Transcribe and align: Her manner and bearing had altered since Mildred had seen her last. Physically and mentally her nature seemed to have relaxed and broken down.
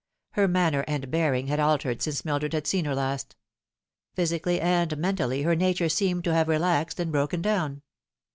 Her 0.31 0.47
manner 0.47 0.83
and 0.87 1.11
bearing 1.11 1.45
had 1.45 1.59
altered 1.59 2.01
since 2.01 2.25
Mildred 2.25 2.53
had 2.53 2.65
seen 2.65 2.85
her 2.85 2.95
last. 2.95 3.35
Physically 4.15 4.59
and 4.59 4.97
mentally 4.97 5.43
her 5.43 5.55
nature 5.55 5.89
seemed 5.89 6.23
to 6.23 6.33
have 6.33 6.47
relaxed 6.47 6.99
and 6.99 7.11
broken 7.11 7.39
down. 7.39 7.83